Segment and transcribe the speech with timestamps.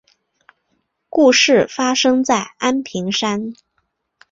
[1.09, 3.53] 故事发生在安平山。